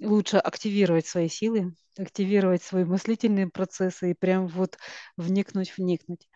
[0.00, 4.78] лучше активировать свои силы, активировать свои мыслительные процессы и прям вот
[5.16, 6.28] вникнуть, вникнуть.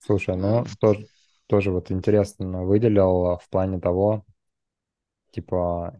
[0.00, 1.06] Слушай, Э, ну тоже,
[1.46, 4.24] тоже вот интересно выделил а, в плане того,
[5.30, 5.98] типа,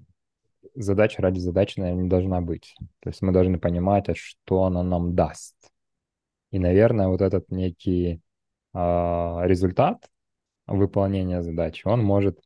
[0.75, 2.75] задача ради задачи, наверное, не должна быть.
[3.01, 5.57] То есть мы должны понимать, а что она нам даст.
[6.51, 8.21] И, наверное, вот этот некий
[8.73, 10.09] а, результат
[10.67, 12.41] выполнения задачи, он может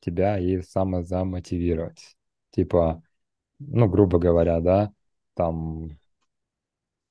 [0.00, 2.16] тебя и самозамотивировать.
[2.50, 3.02] Типа,
[3.68, 4.92] ну, грубо говоря, да,
[5.34, 5.90] там,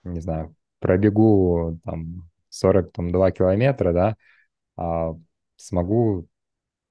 [0.03, 4.15] не знаю, пробегу там 42 километра, да,
[4.77, 5.13] а
[5.55, 6.27] смогу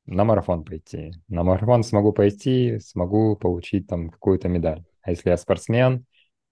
[0.06, 1.12] на марафон пойти.
[1.28, 4.84] На марафон смогу пойти, смогу получить там какую-то медаль.
[5.02, 6.04] А если я спортсмен,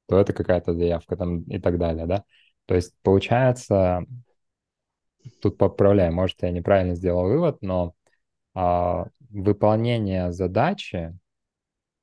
[0.09, 2.25] то это какая-то заявка там и так далее, да.
[2.67, 4.05] То есть получается,
[5.41, 7.95] тут поправляю, может, я неправильно сделал вывод, но
[8.55, 11.17] а, выполнение задачи,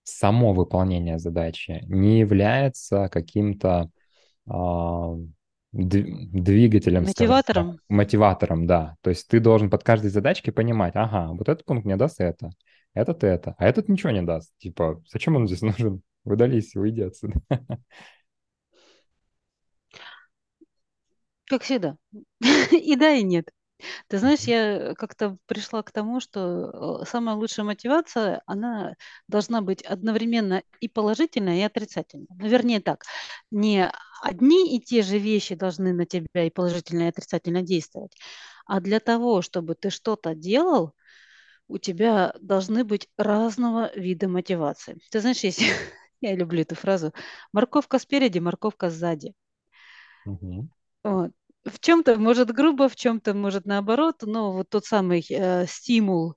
[0.06, 3.90] само выполнение задачи не является каким-то
[4.48, 5.16] а,
[5.74, 7.80] двигателем, скажем так, мотиватором.
[7.90, 8.96] мотиватором, да.
[9.02, 12.52] То есть ты должен под каждой задачкой понимать, ага, вот этот пункт мне даст это,
[12.94, 14.54] этот это, а этот ничего не даст.
[14.58, 16.02] Типа, зачем он здесь нужен?
[16.24, 17.36] Удались, уйди отсюда.
[21.48, 21.98] Как всегда.
[22.72, 23.50] И да, и нет.
[24.08, 28.96] Ты знаешь, я как-то пришла к тому, что э, самая лучшая мотивация, она
[29.28, 32.28] должна быть одновременно и положительная, и отрицательная.
[32.30, 33.04] Ну, вернее так,
[33.52, 38.16] не одни и те же вещи должны на тебя и положительно, и отрицательно действовать,
[38.66, 40.94] а для того, чтобы ты что-то делал,
[41.68, 44.98] у тебя должны быть разного вида мотивации.
[45.12, 45.62] Ты знаешь, есть,
[46.22, 47.14] я люблю эту фразу,
[47.54, 49.34] морковка спереди, морковка сзади.
[50.26, 50.70] Мгм.
[51.04, 51.32] Вот.
[51.66, 56.36] В чем-то может грубо, в чем-то может наоборот, но вот тот самый э, стимул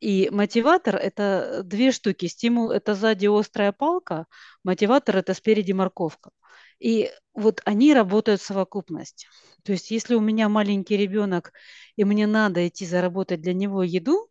[0.00, 2.26] и мотиватор– это две штуки.
[2.26, 4.26] Стимул– это сзади острая палка,
[4.62, 6.30] мотиватор– это спереди морковка.
[6.78, 9.28] И вот они работают в совокупность.
[9.64, 11.52] То есть если у меня маленький ребенок,
[11.96, 14.28] и мне надо идти заработать для него еду,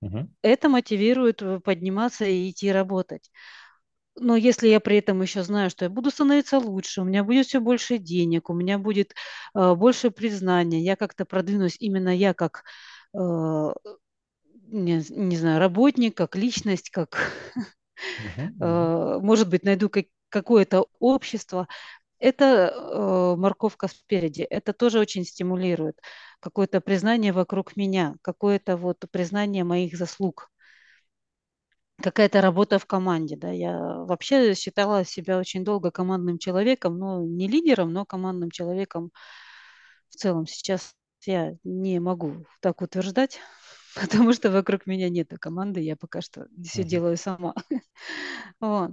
[0.00, 0.28] Мгм.
[0.42, 3.30] это мотивирует э, подниматься и идти работать.
[4.20, 7.46] Но если я при этом еще знаю, что я буду становиться лучше, у меня будет
[7.46, 9.14] все больше денег, у меня будет
[9.54, 12.64] э, больше признания, я как-то продвинусь, именно я как,
[13.14, 13.18] э,
[14.68, 17.32] не, не знаю, работник, как личность, как,
[18.60, 21.68] э, может быть, найду как, какое-то общество,
[22.20, 24.42] Это э, морковка спереди.
[24.42, 26.00] Это тоже очень стимулирует.
[26.40, 30.50] Какое-то признание вокруг меня, какое-то вот признание моих заслуг
[32.02, 33.50] какая-то работа в команде, да.
[33.50, 39.10] Я вообще считала себя очень долго командным человеком, но не лидером, но командным человеком
[40.10, 40.46] в целом.
[40.46, 40.94] Сейчас
[41.26, 43.40] я не могу так утверждать,
[43.94, 47.54] потому что вокруг меня нет команды, я пока что все делаю сама.
[48.60, 48.92] Вот.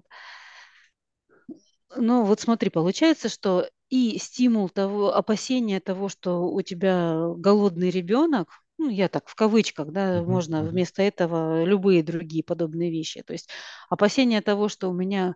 [1.96, 8.50] Ну, вот смотри, получается, что и стимул того, опасения того, что у тебя голодный ребенок,
[8.78, 10.32] ну, я так в кавычках, да, Мгм.
[10.32, 13.24] можно вместо этого любые другие подобные вещи.
[13.24, 13.50] То есть
[13.90, 15.36] опасения того, что у меня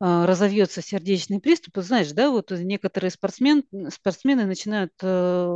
[0.00, 1.78] а, разовьется сердечный приступ.
[1.78, 5.48] И Знаешь, да, вот некоторые спортсмен, спортсмены начинают э,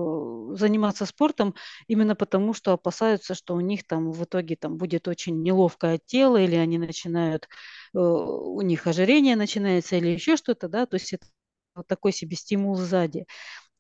[0.55, 1.55] заниматься спортом
[1.89, 6.37] именно потому, что опасаются, что у них там в итоге там будет очень неловкое тело,
[6.39, 7.49] или они начинают,
[7.95, 11.27] э, у них ожирение начинается, или еще что-то, да, то есть это
[11.75, 13.27] вот такой себе стимул сзади.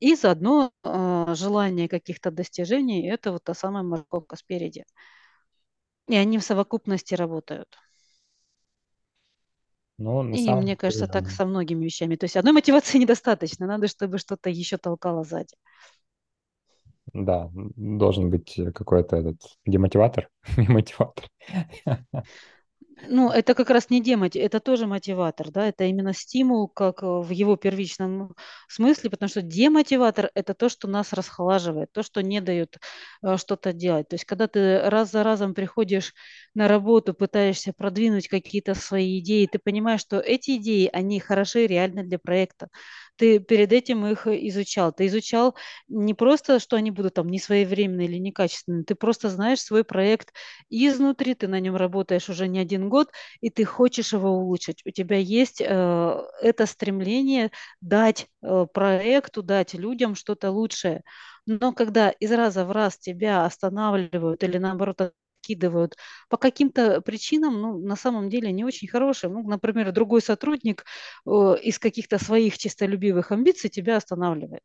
[0.09, 4.85] И заодно а, желание каких-то достижений– это вот та самая морковка спереди.
[6.07, 7.77] И они в совокупности работают.
[9.99, 12.17] Ну, на И самом мне кажется, так со многими вещами.
[12.17, 15.55] То есть одной мотивации недостаточно, надо, чтобы что-то еще толкало сзади.
[17.15, 19.37] Да, должен быть какой-то этот
[19.67, 21.25] демотиватор, мотиватор.
[23.09, 27.07] Ну, это как раз не демоти, это тоже мотиватор, да, это именно стимул, как э,
[27.07, 28.37] в его первичном
[28.69, 32.79] смысле, потому что демотиватор– это то, что нас расхолаживает, то, что не дает
[33.25, 34.07] э, что-то делать.
[34.09, 36.15] То есть, когда ты раз за разом приходишь
[36.55, 42.05] на работу, пытаешься продвинуть какие-то свои идеи, ты понимаешь, что эти идеи, они хороши реально
[42.05, 42.69] для проекта.
[43.17, 44.93] Ты перед этим их изучал.
[44.93, 45.55] Ты изучал
[45.89, 50.33] не просто, что они будут там несвоевременные или некачественные, ты просто знаешь свой проект
[50.71, 54.83] изнутри, ты на нем работаешь уже не один год, и ты хочешь его улучшить.
[54.87, 61.03] У тебя есть э, это стремление дать э, проекту, дать людям что-то лучшее.
[61.47, 65.13] Но когда из раза в раз тебя останавливают или наоборот
[65.43, 65.97] откидывают
[66.29, 69.35] по каким-то причинам, ну, на самом деле не очень хорошим.
[69.35, 70.85] Ну, например, другой сотрудник
[71.27, 71.31] э,
[71.63, 74.63] из каких-то своих чистолюбивых амбиций тебя останавливает.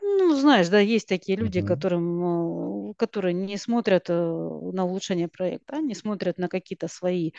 [0.00, 1.62] Ну, знаешь, да, есть такие люди, Мгм.
[1.62, 7.32] которым, э, которые не смотрят э, на улучшение проекта, они смотрят на какие-то свои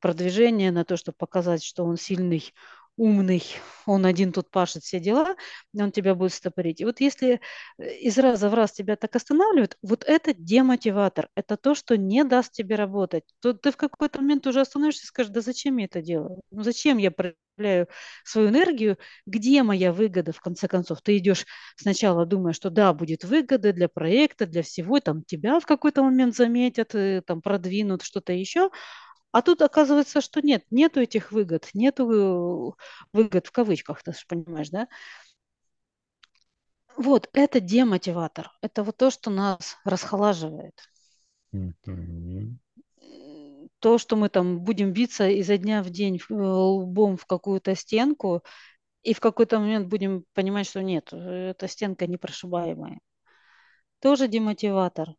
[0.00, 2.52] продвижения, на то, чтобы показать, что он сильный,
[2.96, 3.42] умный,
[3.86, 5.34] он один тут пашет все дела,
[5.78, 6.80] он тебя будет стопорить.
[6.80, 7.40] И вот если
[7.78, 12.24] э, из раза в раз тебя так останавливают, вот это демотиватор, это то, что не
[12.24, 13.24] даст тебе работать.
[13.40, 16.40] То ты в какой-то момент уже остановишься и скажешь, да зачем я это делаю?
[16.50, 17.88] Ну зачем я проявляю
[18.24, 18.98] свою энергию?
[19.26, 21.00] Где моя выгода, в конце концов?
[21.02, 25.66] Ты идешь Сначала думая, что да, будет выгода для проекта, для всего, там тебя в
[25.66, 28.70] какой-то момент заметят, э, там продвинут что-то еще,
[29.32, 32.72] а тут оказывается, что нет, нету этих выгод, нету э,
[33.12, 34.88] выгод в кавычках, ты же понимаешь, да?
[36.96, 40.74] Вот, это демотиватор, это вот то, что нас расхолаживает.
[43.80, 48.42] То, что мы там будем биться изо дня в день э, лбом в какую-то стенку,
[49.02, 53.00] и в какой-то момент будем понимать, что нет, э, эта стенка непрошибаемая.
[54.00, 55.14] Тоже демотиватор.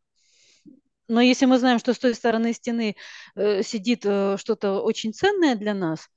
[1.08, 2.96] Но если мы знаем, что с той стороны стены
[3.36, 6.10] э, сидит э, что-то очень ценное для нас,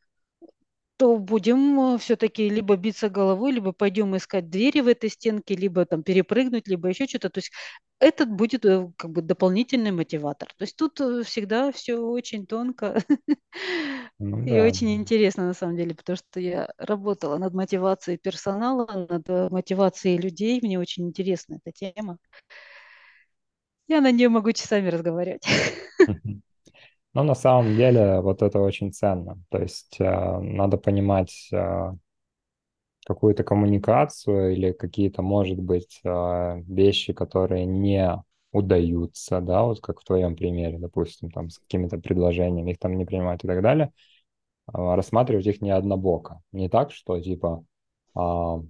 [0.97, 6.03] то будем все-таки либо биться головой, либо пойдем искать двери в этой стенке, либо там
[6.03, 7.29] перепрыгнуть, либо еще что-то.
[7.29, 7.53] То есть
[7.99, 10.49] этот будет э, как бы дополнительный мотиватор.
[10.57, 13.03] То есть тут э, всегда все очень тонко
[14.19, 14.63] Ну и да.
[14.63, 20.17] очень интересно на самом деле, потому что я работала над мотивацией персонала, над э, мотивацией
[20.17, 20.61] людей.
[20.63, 22.19] Мне очень интересна эта тема.
[23.89, 25.47] Я на нее могу часами разговаривать.
[27.15, 29.43] Но на самом деле вот это очень ценно.
[29.49, 31.93] То есть э, надо понимать э,
[33.07, 38.23] какую-то коммуникацию или какие-то, может быть, э, вещи, которые не
[38.53, 43.05] удаются, да, вот как в твоем примере, допустим, там с какими-то предложениями, их там не
[43.05, 43.93] принимают и так далее,
[44.67, 46.41] а, рассматривать их не однобоко.
[46.53, 47.65] Не так, что типа
[48.15, 48.61] а,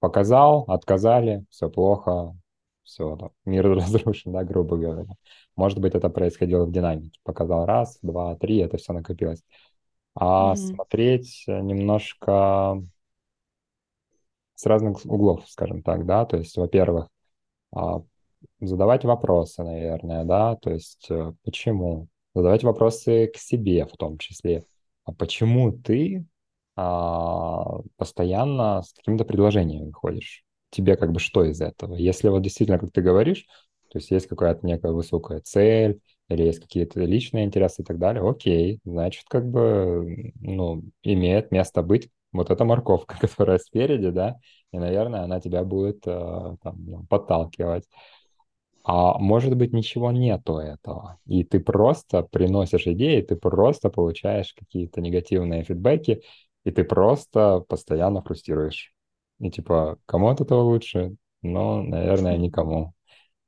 [0.00, 2.36] показал, отказали, все плохо,
[2.90, 5.06] все, там, мир разрушен, да, грубо говоря.
[5.56, 7.18] Может быть, это происходило в динамике.
[7.24, 9.42] Показал раз, два, три, это все накопилось.
[10.14, 10.56] А Мгм.
[10.56, 12.82] смотреть немножко
[14.54, 17.08] с разных углов, скажем так, да, то есть, во-первых,
[17.74, 18.02] а,
[18.60, 22.08] задавать вопросы, наверное, да, то есть э, почему?
[22.34, 24.64] Задавать вопросы к себе в том числе.
[25.04, 26.26] А почему ты
[26.76, 30.44] а, постоянно с какими-то предложениями выходишь?
[30.70, 31.94] Тебе как бы что из этого?
[31.96, 33.46] Если вот действительно, как ты говоришь,
[33.90, 38.28] то есть есть какая-то некая высокая цель, или есть какие-то личные интересы и так далее,
[38.28, 44.36] окей, значит, как бы, ну, имеет место быть вот эта морковка, которая спереди, да,
[44.72, 47.84] и, наверное, она тебя будет э, там, ну, подталкивать.
[48.82, 51.18] А может быть, ничего нету этого.
[51.26, 56.22] И ты просто приносишь идеи, ты просто получаешь какие-то негативные фидбэки,
[56.64, 58.94] и ты просто постоянно фрустрируешь.
[59.40, 61.16] И типа, кому от этого лучше?
[61.42, 62.94] Ну, наверное, никому.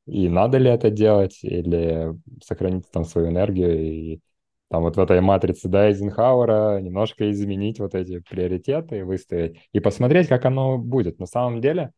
[0.06, 2.12] И надо ли это делать, или
[2.42, 4.20] сохранить там свою энергию и
[4.68, 10.28] там вот в этой матрице да, Эйзенхауэра немножко изменить вот эти приоритеты, выставить и посмотреть,
[10.28, 11.18] как оно будет.
[11.18, 11.92] На самом деле,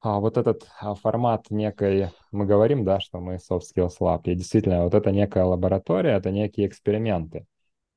[0.00, 4.34] а, вот этот а, формат некой, мы говорим, да, что мы soft skills lab, и
[4.34, 7.46] действительно, вот это некая лаборатория, это некие эксперименты.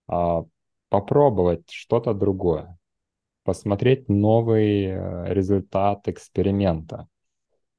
[0.08, 0.46] А,
[0.90, 2.79] попробовать что-то другое,
[3.50, 7.08] посмотреть новый э, результат эксперимента.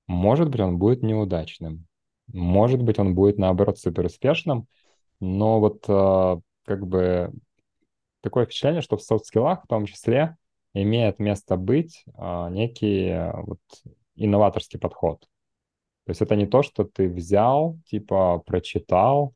[0.09, 1.87] Может быть, он будет неудачным,
[2.27, 4.67] может быть, он будет, наоборот, супер успешным,
[5.21, 7.33] но вот э, как бы
[8.21, 10.37] такое впечатление, что в софт-скиллах в том числе
[10.75, 12.05] имеет место быть
[12.51, 13.61] некий вот
[14.17, 15.21] инноваторский подход.
[16.05, 19.35] То есть это не то, что ты взял, типа прочитал,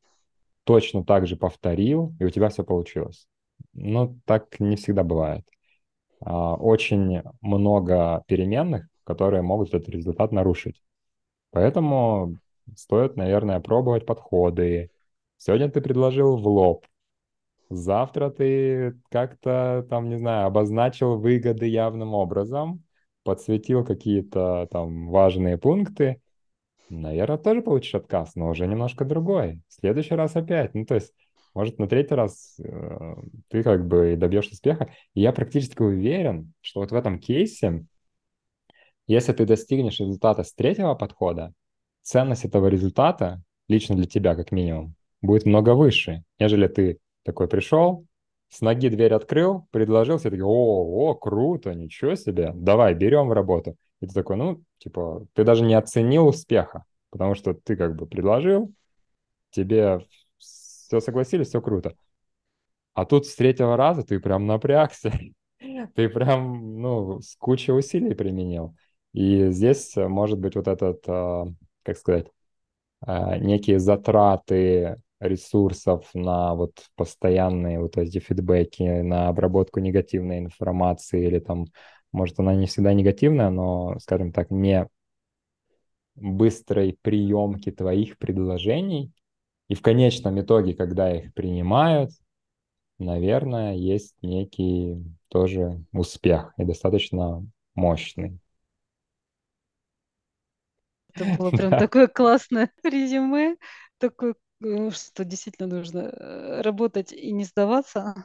[0.65, 3.25] точно так же повторил, и у тебя все получилось.
[3.71, 5.45] Ну, так не всегда бывает.
[6.21, 10.81] А, очень много переменных, которые могут этот результат нарушить.
[11.51, 12.37] Поэтому
[12.75, 14.91] стоит, наверное, пробовать подходы.
[15.37, 16.85] Сегодня ты предложил в лоб.
[17.69, 22.83] Завтра ты как-то там, не знаю, обозначил выгоды явным образом,
[23.23, 26.21] подсветил какие-то там важные пункты,
[26.89, 29.61] наверное, тоже получишь отказ, но уже немножко другой.
[29.67, 30.73] В следующий раз опять.
[30.75, 31.13] Ну, то есть,
[31.55, 33.15] может, на третий раз э,
[33.47, 34.93] ты как бы добьешься успеха.
[35.13, 37.85] И я практически уверен, что вот в этом кейсе,
[39.07, 41.53] если ты достигнешь результата с третьего подхода,
[42.01, 48.05] ценность этого результата, лично для тебя как минимум, будет много выше, нежели ты такой пришел,
[48.49, 53.33] с ноги дверь открыл, предложил, все такие, о, о, круто, ничего себе, давай, берем в
[53.33, 53.75] работу.
[54.01, 58.05] И ты такой, ну, типа, ты даже не оценил успеха, потому что ты как бы
[58.05, 58.71] предложил,
[59.51, 60.01] тебе
[60.85, 61.95] все согласились, все круто.
[62.93, 65.11] А тут с третьего раза ты прям напрягся,
[65.95, 68.75] ты прям, ну, с кучей усилий применил.
[69.13, 71.45] И здесь может быть вот этот, а,
[71.83, 72.27] как сказать,
[73.01, 81.39] а, некие затраты ресурсов на вот постоянные вот эти фидбэки, на обработку негативной информации или
[81.39, 81.67] там,
[82.11, 84.87] может, она не всегда негативная, но, скажем так, не
[86.15, 89.11] быстрой приемки твоих предложений.
[89.67, 92.11] И в конечном итоге, когда их принимают,
[92.99, 98.39] наверное, есть некий тоже успех и достаточно мощный.
[101.13, 103.55] Это было прям такое классное резюме,
[103.97, 104.35] такой
[104.91, 108.15] что действительно нужно э, работать и не сдаваться.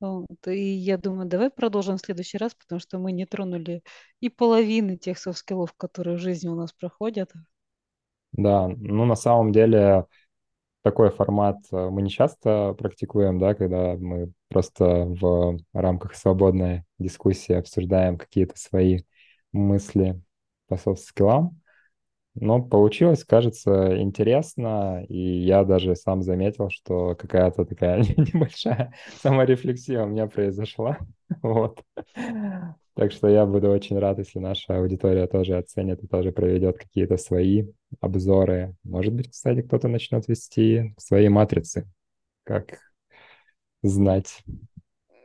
[0.00, 0.46] Вот.
[0.46, 3.82] И я думаю, давай продолжим в следующий раз, потому что мы не тронули
[4.20, 7.32] и половины тех софт-скиллов, которые в жизни у нас проходят.
[8.38, 10.06] Да, ну на самом деле
[10.82, 17.54] такой формат э, мы не часто практикуем, да, когда мы просто в рамках свободной дискуссии
[17.54, 19.02] обсуждаем какие-то свои
[19.52, 20.20] мысли
[20.68, 21.60] по софт-скиллам.
[22.36, 30.08] Но получилось, кажется, интересно, и я даже сам заметил, что какая-то такая небольшая саморефлексия у
[30.08, 30.98] меня произошла.
[31.42, 31.82] Вот.
[32.94, 37.16] Так что я буду очень рад, если наша аудитория тоже оценит и тоже проведет какие-то
[37.16, 37.66] свои
[38.00, 38.76] обзоры.
[38.84, 41.88] Может быть, кстати, кто-то начнет вести свои матрицы.
[42.44, 42.80] Как
[43.82, 44.44] знать.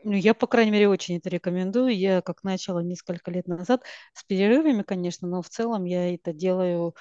[0.03, 1.97] Ну, я, по крайней мере, очень это рекомендую.
[1.97, 3.83] Я как начала несколько лет назад,
[4.13, 6.95] с перерывами, конечно, но в целом я это делаю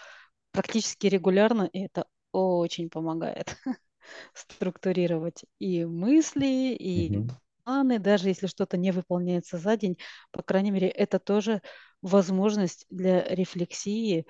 [0.53, 3.57] практически регулярно, и это очень помогает
[4.35, 7.29] структурировать и мысли, и Мгм.
[7.65, 9.99] планы, даже если что-то не выполняется за день,
[10.33, 11.63] по крайней мере, это тоже
[12.03, 14.27] возможность для рефлексии,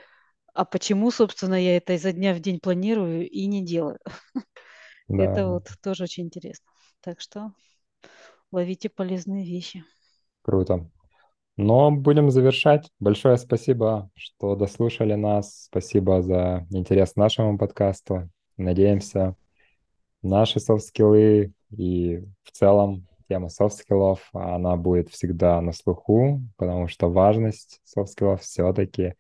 [0.55, 3.99] а почему, собственно, я это изо дня в день планирую и не делаю.
[5.09, 6.71] Да, Это вот тоже очень интересно.
[7.01, 7.53] Так что
[8.51, 9.85] ловите полезные вещи.
[10.43, 10.89] круто.
[11.57, 12.91] Но будем завершать.
[12.99, 15.65] Большое спасибо, что дослушали нас.
[15.65, 18.31] Спасибо за интерес к нашему подкасту.
[18.57, 19.37] Надеемся,
[20.23, 27.81] наши софт-скиллы и в целом тема софт-скиллов, она будет всегда на слуху, потому что важность
[27.85, 29.15] софт-скиллов все-таки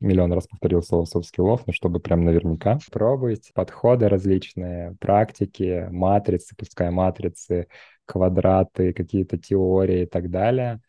[0.00, 6.90] миллион раз повторил слово софт-скиллов, но чтобы прям наверняка пробовать подходы различные, практики, матрицы, пускай
[6.90, 7.68] матрицы,
[8.06, 10.80] квадраты, какие-то теории и так далее.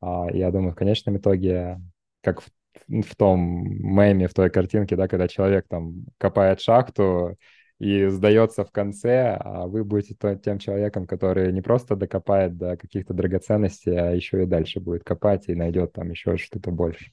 [0.00, 1.80] А, я думаю, в конечном итоге,
[2.22, 2.50] как в,
[2.88, 7.36] в том меме, в той картинке, да, когда человек там копает шахту,
[7.80, 13.14] и сдается в конце, а вы будете тем человеком, который не просто докопает до каких-то
[13.14, 17.10] драгоценностей, а еще и дальше будет копать и найдет там еще что-то больше.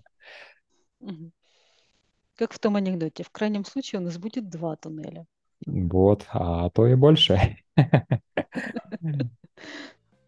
[2.38, 5.26] Как в том анекдоте, в крайнем случае у нас будет два туннеля.
[5.66, 7.58] Вот, а то и больше.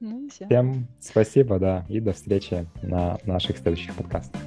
[0.01, 0.45] Ну, все.
[0.45, 4.41] Всем спасибо, да, и до встречи на наших следующих подкастах.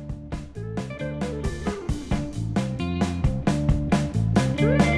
[4.56, 4.91] thank you